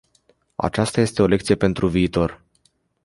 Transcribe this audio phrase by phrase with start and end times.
[0.55, 2.41] Aceasta este o lecție pentru viitor.